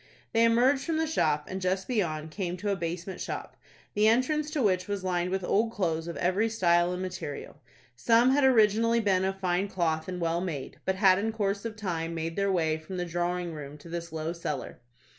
[0.33, 3.55] They emerged from the shop, and, just beyond, came to a basement shop,
[3.93, 7.61] the entrance to which was lined with old clothes of every style and material.
[7.95, 11.75] Some had originally been of fine cloth and well made, but had in course of
[11.75, 14.79] time made their way from the drawing room to this low cellar.